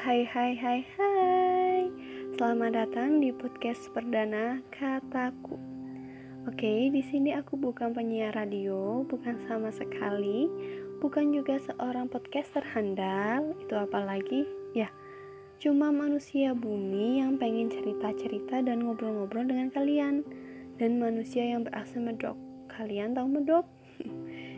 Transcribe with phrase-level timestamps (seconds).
[0.00, 1.84] Hai hai hai hai
[2.32, 5.60] Selamat datang di podcast perdana Kataku
[6.48, 10.48] Oke, di sini aku bukan penyiar radio, bukan sama sekali,
[11.04, 14.48] bukan juga seorang podcaster handal, itu apalagi?
[14.72, 14.88] Ya,
[15.60, 20.24] cuma manusia bumi yang pengen cerita-cerita dan ngobrol-ngobrol dengan kalian
[20.80, 22.40] dan manusia yang beraksi medok.
[22.72, 23.68] Kalian tahu medok?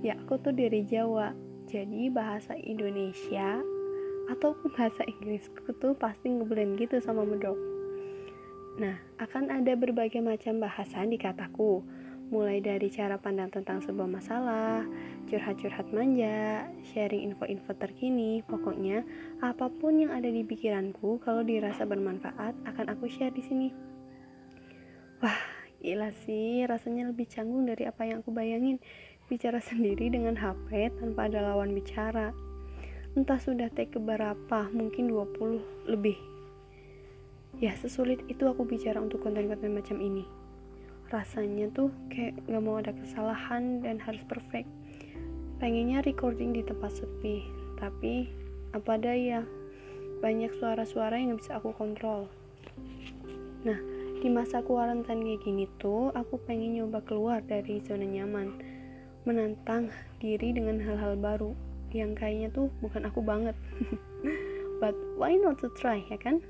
[0.00, 1.36] ya, aku tuh dari Jawa.
[1.68, 3.75] Jadi bahasa Indonesia
[4.30, 7.56] ataupun bahasa Inggrisku tuh pasti ngeblend gitu sama medok.
[8.76, 11.80] Nah, akan ada berbagai macam bahasan di kataku,
[12.28, 14.84] mulai dari cara pandang tentang sebuah masalah,
[15.30, 19.06] curhat-curhat manja, sharing info-info terkini, pokoknya
[19.40, 23.68] apa pun yang ada di pikiranku kalau dirasa bermanfaat akan aku share di sini.
[25.24, 25.40] Wah,
[25.80, 28.76] gila sih, rasanya lebih canggung dari apa yang aku bayangin.
[29.26, 32.30] Bicara sendiri dengan HP tanpa ada lawan bicara
[33.16, 36.20] entah sudah take keberapa mungkin 20 lebih.
[37.56, 40.28] Ya sesulit itu aku bicara untuk konten-konten macam ini.
[41.08, 44.68] Rasanya tuh kayak gak mau ada kesalahan dan harus perfect.
[45.56, 47.40] Pengennya recording di tempat sepi
[47.80, 48.28] tapi
[48.76, 49.40] apa daya
[50.20, 52.28] banyak suara-suara yang gak bisa aku kontrol.
[53.64, 53.80] Nah
[54.20, 58.52] di masa kuarantain kayak gini tuh aku pengen nyoba keluar dari zona nyaman
[59.24, 59.88] menantang
[60.20, 61.56] diri dengan hal-hal baru
[61.96, 63.56] yang kayaknya tuh bukan aku banget.
[64.80, 66.44] But why not to try ya kan?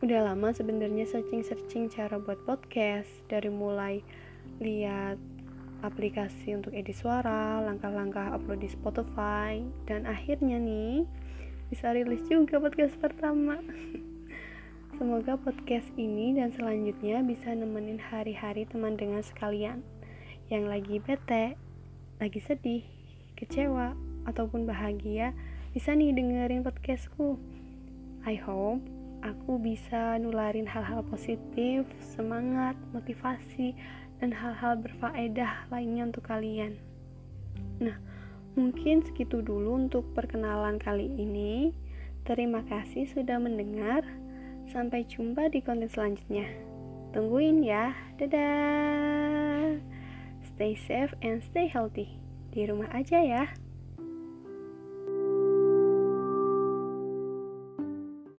[0.00, 4.00] Udah lama sebenarnya searching-searching cara buat podcast dari mulai
[4.60, 5.20] lihat
[5.80, 11.04] aplikasi untuk edit suara, langkah-langkah upload di Spotify, dan akhirnya nih
[11.72, 13.60] bisa rilis juga podcast pertama.
[15.00, 19.80] Semoga podcast ini dan selanjutnya bisa nemenin hari-hari teman dengan sekalian.
[20.52, 21.46] Yang lagi bete,
[22.20, 22.84] lagi sedih,
[23.32, 23.96] kecewa,
[24.28, 25.32] ataupun bahagia
[25.70, 27.38] bisa nih dengerin podcastku.
[28.26, 28.82] I hope
[29.22, 33.72] aku bisa nularin hal-hal positif semangat, motivasi
[34.20, 36.76] dan hal-hal berfaedah lainnya untuk kalian.
[37.80, 37.96] Nah
[38.58, 41.72] mungkin segitu dulu untuk perkenalan kali ini.
[42.26, 44.04] Terima kasih sudah mendengar.
[44.70, 46.46] Sampai jumpa di konten selanjutnya.
[47.10, 47.90] Tungguin ya.
[48.20, 49.80] Dadah.
[50.46, 52.20] Stay safe and stay healthy.
[52.52, 53.50] Di rumah aja ya